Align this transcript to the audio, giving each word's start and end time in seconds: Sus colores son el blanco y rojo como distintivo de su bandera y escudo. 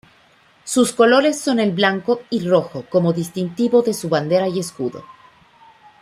Sus 0.63 0.93
colores 0.93 1.39
son 1.39 1.59
el 1.59 1.73
blanco 1.73 2.23
y 2.31 2.43
rojo 2.47 2.85
como 2.89 3.13
distintivo 3.13 3.83
de 3.83 3.93
su 3.93 4.09
bandera 4.09 4.47
y 4.47 4.57
escudo. 4.59 5.03